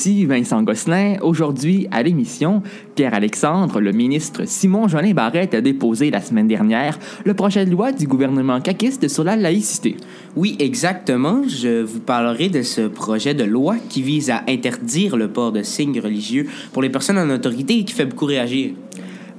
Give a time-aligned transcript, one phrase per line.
[0.00, 1.16] Ici Vincent Gosselin.
[1.20, 2.62] Aujourd'hui, à l'émission,
[2.94, 7.92] Pierre-Alexandre, le ministre Simon Jolin Barrette a déposé la semaine dernière le projet de loi
[7.92, 9.98] du gouvernement caquiste sur la laïcité.
[10.36, 11.42] Oui, exactement.
[11.46, 15.62] Je vous parlerai de ce projet de loi qui vise à interdire le port de
[15.62, 18.70] signes religieux pour les personnes en autorité et qui fait beaucoup réagir.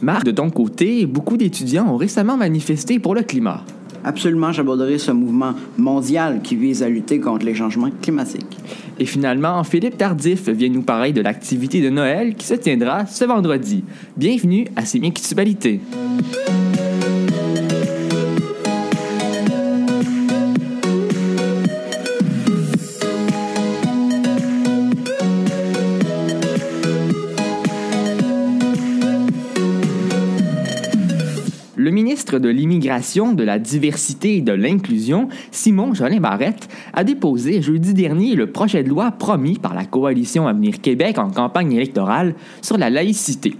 [0.03, 3.65] Marc, de ton côté, beaucoup d'étudiants ont récemment manifesté pour le climat.
[4.03, 8.57] Absolument, j'aborderai ce mouvement mondial qui vise à lutter contre les changements climatiques.
[9.01, 13.25] Et finalement, Philippe Tardif vient nous parler de l'activité de Noël qui se tiendra ce
[13.25, 13.83] vendredi.
[14.15, 15.79] Bienvenue à ces municipalités.
[32.01, 37.93] Ministre de l'Immigration, de la Diversité et de l'Inclusion, Simon Jolin Barrette, a déposé jeudi
[37.93, 42.79] dernier le projet de loi promis par la Coalition Avenir Québec en campagne électorale sur
[42.79, 43.53] la laïcité.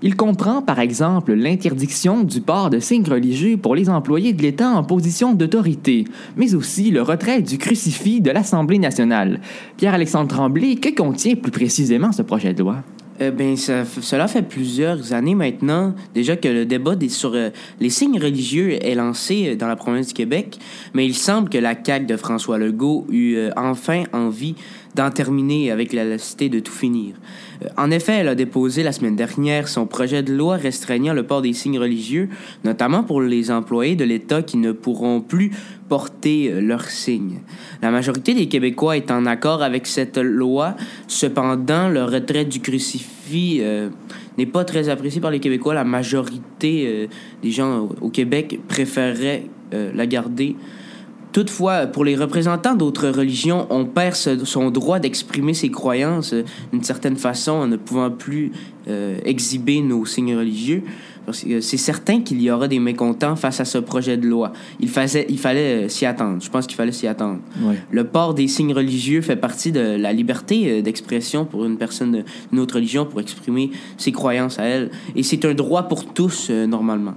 [0.00, 4.70] Il comprend par exemple l'interdiction du port de signes religieux pour les employés de l'État
[4.70, 9.40] en position d'autorité, mais aussi le retrait du crucifix de l'Assemblée nationale.
[9.76, 12.82] Pierre-Alexandre Tremblay, que contient plus précisément ce projet de loi?
[13.20, 17.90] Euh, ben, cela fait plusieurs années maintenant déjà que le débat des, sur euh, les
[17.90, 20.58] signes religieux est lancé euh, dans la province du Québec,
[20.94, 24.54] mais il semble que la CAQ de François Legault eut enfin envie
[24.98, 27.14] d'en terminer avec la laïcité de tout finir.
[27.62, 31.22] Euh, en effet, elle a déposé la semaine dernière son projet de loi restreignant le
[31.22, 32.28] port des signes religieux,
[32.64, 35.52] notamment pour les employés de l'État qui ne pourront plus
[35.88, 37.38] porter euh, leurs signes.
[37.80, 40.74] La majorité des Québécois est en accord avec cette loi.
[41.06, 43.90] Cependant, le retrait du crucifix euh,
[44.36, 45.74] n'est pas très apprécié par les Québécois.
[45.74, 47.08] La majorité
[47.40, 50.56] des gens au Québec préféreraient la garder
[51.32, 56.82] Toutefois, pour les représentants d'autres religions, on perd son droit d'exprimer ses croyances euh, d'une
[56.82, 58.50] certaine façon en ne pouvant plus
[58.88, 60.82] euh, exhiber nos signes religieux.
[61.30, 64.54] C'est certain qu'il y aura des mécontents face à ce projet de loi.
[64.80, 64.88] Il,
[65.28, 66.38] il fallait euh, s'y attendre.
[66.42, 67.40] Je pense qu'il fallait s'y attendre.
[67.90, 72.60] Le port des signes religieux fait partie de la liberté d'expression pour une personne d'une
[72.60, 74.90] autre religion pour exprimer ses croyances à elle.
[75.14, 77.14] Et c'est un droit pour tous, normalement.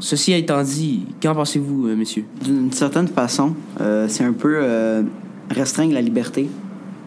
[0.00, 2.24] Ceci étant dit, qu'en pensez-vous, euh, messieurs?
[2.44, 5.02] D'une certaine façon, euh, c'est un peu euh,
[5.50, 6.48] restreindre la liberté,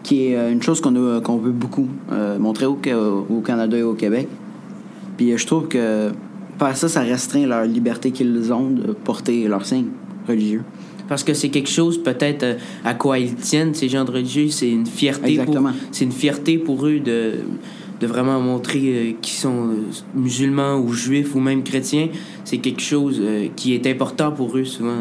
[0.02, 1.88] qui est une chose qu'on veut beaucoup
[2.40, 2.76] montrer au,
[3.30, 4.26] au, Canada et au Québec.
[5.16, 6.10] Puis je trouve que
[6.58, 9.90] par ça, ça restreint leur liberté qu'ils ont de porter leurs signes
[10.26, 10.62] religieux.
[11.08, 14.48] Parce que c'est quelque chose peut-être à quoi ils tiennent, ces gens de religieux.
[14.48, 15.32] C'est une fierté.
[15.32, 15.70] Exactement.
[15.92, 17.34] C'est une fierté pour eux de
[18.02, 19.76] de vraiment montrer euh, qu'ils sont euh,
[20.14, 22.08] musulmans ou juifs ou même chrétiens,
[22.44, 24.96] c'est quelque chose euh, qui est important pour eux souvent.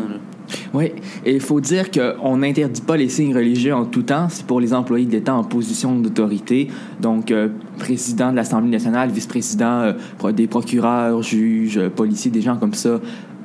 [0.73, 0.91] Oui,
[1.25, 4.27] et il faut dire qu'on n'interdit pas les signes religieux en tout temps.
[4.29, 6.67] C'est pour les employés de l'État en position d'autorité,
[6.99, 7.33] donc
[7.79, 9.93] président de l'Assemblée nationale, vice-président
[10.33, 12.99] des procureurs, juges, policiers, des gens comme ça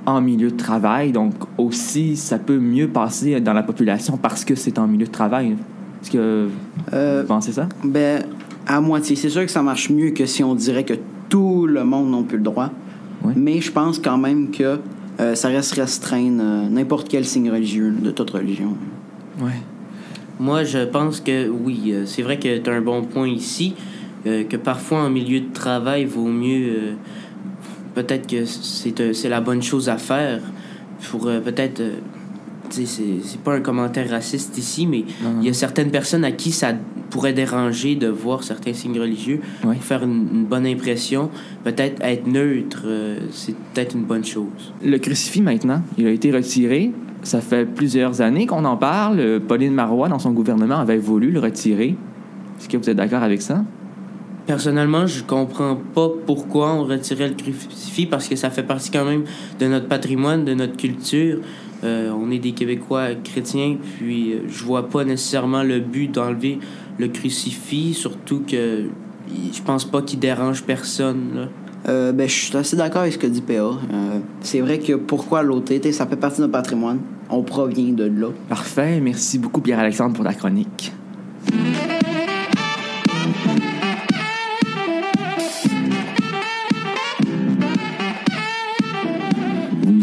[0.05, 1.13] en milieu de travail.
[1.13, 5.13] Donc aussi, ça peut mieux passer dans la population parce que c'est en milieu de
[5.13, 5.57] travail.
[6.03, 6.49] Est-ce que
[6.91, 7.69] vous pensez ça?
[7.85, 8.25] Ben,
[8.67, 9.17] à moitié.
[9.17, 10.95] C'est sûr que ça marche mieux que si on dirait que
[11.29, 12.71] tout le monde n'a plus le droit.
[13.35, 14.79] Mais je pense quand même que
[15.19, 18.77] euh, ça reste restreint euh, n'importe quel signe religieux de toute religion.
[19.41, 19.51] Ouais.
[20.39, 23.75] Moi, je pense que oui, euh, c'est vrai que tu as un bon point ici,
[24.25, 26.97] que parfois en milieu de travail, il vaut mieux.
[27.95, 30.41] peut-être que c'est la bonne chose à faire
[31.09, 31.81] pour peut-être
[32.71, 35.05] c'est pas un commentaire raciste ici, mais
[35.41, 36.73] il y a certaines personnes à qui ça
[37.11, 41.31] pourrait déranger de voir certains signes religieux pour faire une, bonne impression.
[41.65, 44.73] Peut-être être neutre, euh, c'est peut-être une bonne chose.
[44.85, 46.93] Le crucifix, maintenant, il a été retiré.
[47.23, 49.41] Ça fait plusieurs années qu'on en parle.
[49.41, 51.97] Pauline Marois, dans son gouvernement, avait voulu le retirer.
[52.59, 53.65] Est-ce que vous êtes d'accord avec ça?
[54.47, 59.05] Personnellement, je comprends pas pourquoi on retirait le crucifix parce que ça fait partie quand
[59.05, 59.25] même
[59.59, 61.41] de notre patrimoine, de notre culture.
[61.87, 66.59] Euh, on est des Québécois chrétiens, puis euh, je vois pas nécessairement le but d'enlever
[66.99, 68.87] le crucifix, surtout que
[69.53, 71.49] je pense pas qu'il dérange personne.
[71.89, 73.71] Euh, ben, je suis assez d'accord avec ce que dit PA.
[74.41, 76.99] c'est vrai que pourquoi l'autorité, ça fait partie de notre patrimoine.
[77.31, 78.29] On provient de là.
[78.49, 79.01] Parfait.
[79.01, 80.93] Merci beaucoup, Pierre-Alexandre, pour la chronique.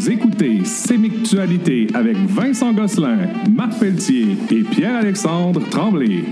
[0.10, 3.20] Écoutez Sémictualité avec Vincent Gosselin,
[3.50, 6.24] Marc Pelletier et Pierre-Alexandre Tremblay.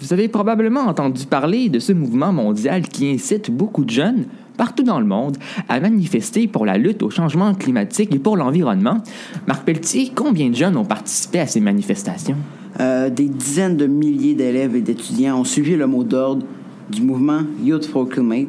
[0.00, 4.24] Vous avez probablement entendu parler de ce mouvement mondial qui incite beaucoup de jeunes
[4.56, 5.36] partout dans le monde
[5.68, 8.98] à manifester pour la lutte au changement climatique et pour l'environnement.
[9.46, 12.36] Marc Pelletier, combien de jeunes ont participé à ces manifestations?
[12.80, 16.44] Euh, des dizaines de milliers d'élèves et d'étudiants ont suivi le mot d'ordre
[16.90, 18.48] du mouvement Youth for Climate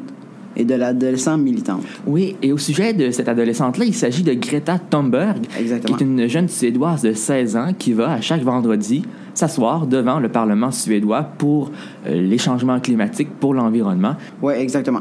[0.56, 1.82] et de l'adolescent militante.
[2.06, 5.96] Oui, et au sujet de cette adolescente-là, il s'agit de Greta Thunberg, Exactement.
[5.96, 9.02] qui est une jeune Suédoise de 16 ans qui va, à chaque vendredi,
[9.34, 11.70] s'asseoir devant le Parlement suédois pour
[12.06, 14.14] euh, les changements climatiques, pour l'environnement.
[14.42, 15.00] Oui, exactement.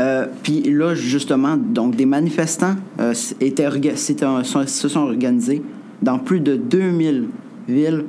[0.00, 3.66] Euh, Puis là, justement, donc des manifestants euh, étaient
[4.44, 5.62] sont- se sont organisés
[6.02, 7.28] dans plus de 2000
[7.66, 8.04] villes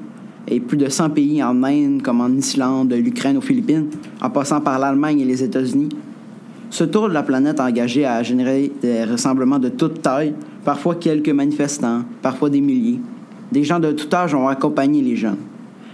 [0.48, 3.88] et plus de 100 pays en Inde, comme en Islande, l'Ukraine, aux Philippines,
[4.22, 5.90] en passant par l'Allemagne et les États-Unis.
[6.76, 10.34] Ce tour de la planète engagé à générer des rassemblements de toute taille,
[10.66, 13.00] parfois quelques manifestants, parfois des milliers.
[13.50, 15.38] Des gens de tout âge ont accompagné les jeunes.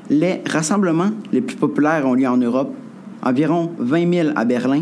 [0.09, 2.73] Les rassemblements les plus populaires ont lieu en Europe,
[3.21, 4.81] environ 20 000 à Berlin,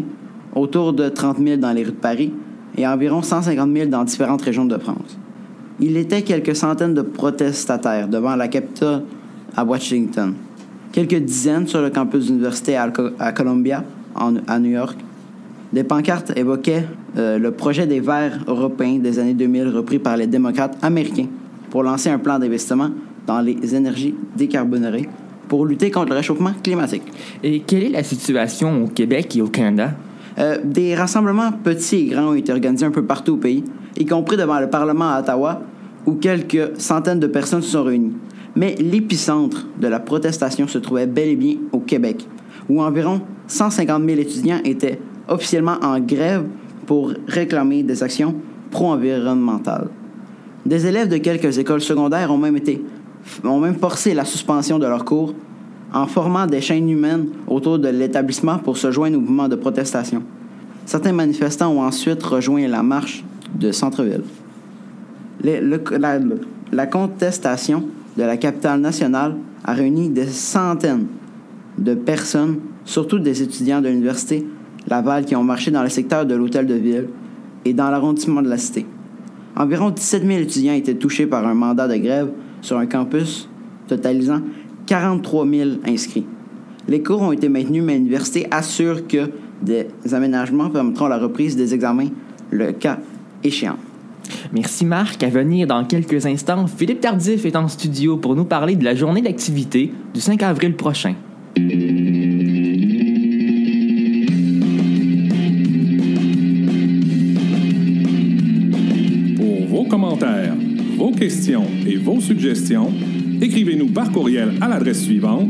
[0.55, 2.31] autour de 30 000 dans les rues de Paris
[2.77, 5.17] et environ 150 000 dans différentes régions de France.
[5.81, 9.03] Il était quelques centaines de protestataires devant la capitale
[9.53, 10.33] à Washington,
[10.93, 13.83] quelques dizaines sur le campus de l'université à Columbia,
[14.15, 14.97] en- à New York.
[15.71, 16.85] Des pancartes évoquaient
[17.17, 21.27] euh, le projet des Verts européens des années 2000 repris par les démocrates américains
[21.69, 22.89] pour lancer un plan d'investissement
[23.27, 25.07] dans les énergies décarbonées
[25.47, 27.03] pour lutter contre le réchauffement climatique.
[27.43, 29.91] Et quelle est la situation au Québec et au Canada?
[30.39, 33.63] Euh, des rassemblements petits et grands ont été organisés un peu partout au pays,
[33.97, 35.61] y compris devant le Parlement à Ottawa,
[36.05, 38.13] où quelques centaines de personnes se sont réunies.
[38.55, 42.25] Mais l'épicentre de la protestation se trouvait bel et bien au Québec,
[42.69, 44.99] où environ 150 000 étudiants étaient
[45.29, 46.45] officiellement en grève
[46.85, 48.35] pour réclamer des actions
[48.71, 49.87] pro-environnementales.
[50.65, 52.83] Des élèves de quelques écoles secondaires ont même, été,
[53.43, 55.33] ont même forcé la suspension de leurs cours
[55.93, 60.23] en formant des chaînes humaines autour de l'établissement pour se joindre au mouvement de protestation.
[60.85, 63.23] Certains manifestants ont ensuite rejoint la marche
[63.55, 64.23] de centre-ville.
[65.41, 66.19] La,
[66.71, 67.85] la contestation
[68.17, 71.07] de la capitale nationale a réuni des centaines
[71.77, 74.45] de personnes, surtout des étudiants de l'université
[74.89, 77.07] Laval qui ont marché dans le secteur de l'hôtel de ville
[77.65, 78.85] et dans l'arrondissement de la cité.
[79.55, 82.29] Environ 17 000 étudiants étaient touchés par un mandat de grève
[82.61, 83.49] sur un campus
[83.87, 84.41] totalisant
[84.85, 86.25] 43 000 inscrits.
[86.87, 89.29] Les cours ont été maintenus, mais l'université assure que
[89.61, 92.07] des aménagements permettront la reprise des examens
[92.49, 92.99] le cas
[93.43, 93.77] échéant.
[94.53, 95.21] Merci Marc.
[95.23, 98.95] À venir dans quelques instants, Philippe Tardif est en studio pour nous parler de la
[98.95, 101.15] journée d'activité du 5 avril prochain.
[112.09, 112.91] Vos suggestions,
[113.39, 115.47] écrivez-nous par courriel à l'adresse suivante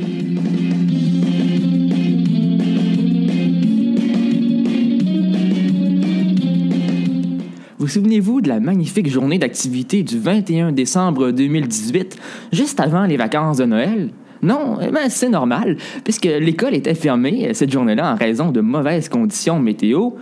[7.78, 12.16] Vous souvenez-vous de la magnifique journée d'activité du 21 décembre 2018,
[12.52, 14.08] juste avant les vacances de Noël?
[14.42, 19.10] Non, eh ben, c'est normal, puisque l'école était fermée cette journée-là en raison de mauvaises
[19.10, 20.12] conditions météo,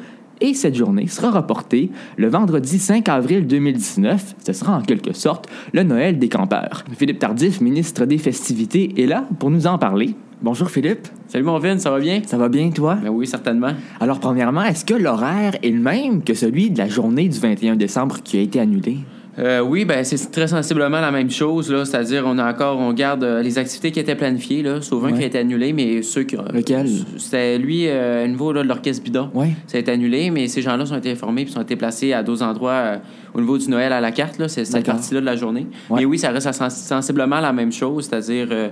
[0.42, 4.34] et cette journée sera reportée le vendredi 5 avril 2019.
[4.44, 6.84] Ce sera en quelque sorte le Noël des campeurs.
[6.98, 10.14] Philippe Tardif, ministre des Festivités, est là pour nous en parler.
[10.42, 12.20] Bonjour Philippe, Salut mon Vin, ça va bien?
[12.26, 12.96] ça va bien toi?
[12.96, 13.70] Ben oui, certainement.
[14.00, 17.76] Alors premièrement, est-ce que l'horaire est le même que celui de la journée du 21
[17.76, 18.98] décembre qui a été annulée?
[19.38, 21.84] Euh, oui, ben c'est très sensiblement la même chose, là.
[21.86, 25.06] C'est-à-dire, on a encore, on garde euh, les activités qui étaient planifiées, là, sauf un
[25.06, 25.12] Ouais.
[25.18, 26.36] qui a été annulé, mais ceux qui.
[26.52, 26.86] Lequel?
[27.16, 29.30] C'était lui, euh, au niveau là, de l'orchestre bidon.
[29.32, 29.52] Ouais.
[29.66, 32.22] Ça a été annulé, mais ces gens-là sont été informés puis sont été placés à
[32.22, 32.96] d'autres endroits euh,
[33.34, 34.48] au niveau du Noël à la carte, là.
[34.48, 35.66] C'est cette partie-là de la journée.
[35.90, 36.00] Ouais.
[36.00, 38.68] Mais oui, ça reste sens- sensiblement la même chose, c'est-à-dire, euh,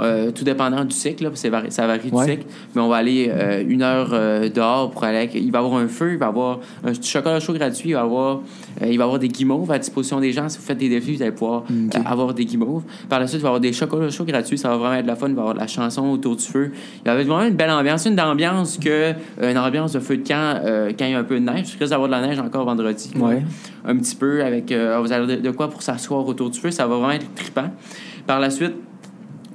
[0.00, 2.44] euh, tout dépendant du cycle, là, vari- ça varie du cycle,
[2.74, 4.10] mais on va aller euh, une heure
[4.54, 5.18] dehors pour aller.
[5.18, 7.90] avec- Il va y avoir un feu, il va y avoir un chocolat chaud gratuit,
[7.90, 8.40] il va y avoir,
[8.84, 10.48] il va avoir des guimauves à disposition des gens.
[10.48, 12.82] Si vous faites des défis, vous allez pouvoir euh, avoir des guimauves.
[13.08, 15.02] Par la suite, il va y avoir des chocolats chauds gratuits, ça va vraiment être
[15.04, 15.28] de la fun.
[15.28, 16.70] Il va y avoir de la chanson autour du feu.
[16.72, 20.16] Il va y avoir vraiment une belle ambiance, une ambiance que une ambiance de feu
[20.16, 20.60] de camp
[20.98, 21.66] quand il y a un peu de neige.
[21.74, 23.10] Je risque d'avoir de la neige encore vendredi.
[23.16, 23.24] là.
[23.24, 23.42] Ouais.
[23.86, 26.86] Un petit peu avec euh, vous avez de, quoi pour s'asseoir autour du feu, ça
[26.86, 27.70] va vraiment être trippant.
[28.26, 28.74] Par la suite,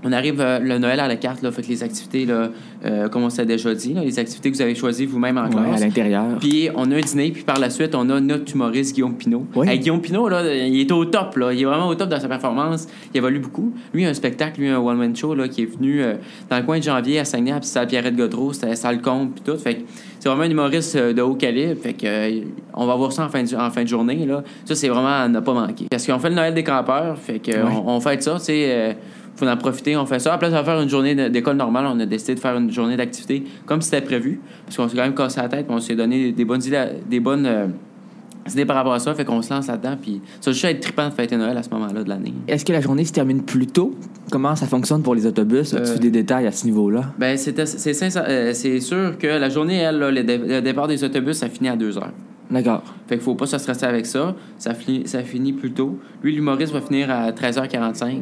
[0.04, 2.50] on arrive euh, le Noël à la carte, là, les activités, là,
[2.86, 5.46] euh, comme on s'est déjà dit, là, les activités que vous avez choisies vous-même en
[5.46, 5.82] Ouais, classe.
[5.82, 6.26] à l'intérieur.
[6.40, 9.46] Puis on a un dîner, puis par la suite, on a notre humoriste Guillaume Pinot.
[9.56, 9.68] Oui.
[9.68, 11.52] Hey, Guillaume Pinot, là, il est au top, là.
[11.52, 12.88] Il est vraiment au top dans sa performance.
[13.14, 13.74] Il évolue beaucoup.
[13.94, 16.14] Lui, il a un spectacle, lui, un one-man show, là, qui est venu euh,
[16.50, 19.44] dans le coin de janvier à Saguenay, puis salle Pierrette Godreau, c'était salle comble, puis
[19.44, 19.58] tout.
[19.58, 19.82] Fait que
[20.20, 21.82] c'est vraiment un humoriste euh, de haut calibre.
[21.82, 22.42] Fait que euh,
[22.74, 24.44] on va voir ça en fin de, en fin de journée, là.
[24.66, 25.88] Ça, c'est vraiment à ne pas manquer.
[25.90, 28.66] Parce qu'on fait le Noël des campeurs, fait que on, on fait ça, tu sais.
[28.70, 28.94] euh,
[29.36, 30.32] faut en profiter, on fait ça.
[30.32, 32.70] À la place de faire une journée d'école normale, on a décidé de faire une
[32.72, 34.42] journée d'activité comme c'était prévu.
[34.66, 37.22] Parce qu'on s'est quand même cassé la tête, on s'est donné des bonnes idées, des
[37.22, 37.48] bonnes,
[38.46, 41.08] C'est par rapport à ça, fait qu'on se lance là-dedans, puis ça juste être trippant
[41.08, 42.34] de fêter Noël à ce moment-là de l'année.
[42.48, 43.94] Est-ce que la journée se termine plus tôt?
[44.32, 45.74] Comment ça fonctionne pour les autobus?
[45.74, 47.14] As-tu Euh, des détails à ce niveau-là?
[47.20, 51.04] Ben, c'est euh, c'est sûr que la journée, elle, là, le, dé- le départ des
[51.04, 52.12] autobus, ça finit à 2 heures.
[52.50, 52.82] D'accord.
[53.08, 54.36] Fait qu'il faut pas se stresser avec ça.
[54.58, 56.00] Ça, finit- ça finit plus tôt.
[56.24, 58.22] Lui, l'humoriste va finir à 13h45.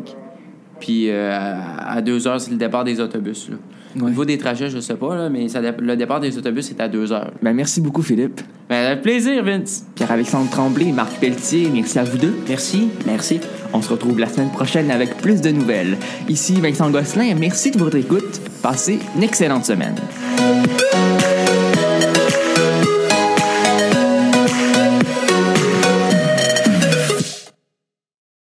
[0.80, 3.50] Puis euh, à à 2h, c'est le départ des autobus.
[3.50, 3.56] Là.
[4.00, 6.80] Au niveau des trajets, je sais pas, là, mais ça le départ des autobus est
[6.80, 7.30] à 2h.
[7.42, 8.42] Ben, merci beaucoup, Philippe.
[8.70, 9.88] Ben, avec plaisir, Vince.
[10.08, 12.34] Pierre-Alexandre Tremblay et Marc Pelletier, merci à vous deux.
[12.48, 12.90] Merci.
[13.06, 13.42] Merci.
[13.74, 15.98] On se retrouve la semaine prochaine avec plus de nouvelles.
[16.30, 18.40] Ici Vincent Gosselin, merci de votre écoute.
[18.62, 19.96] Passez une excellente semaine.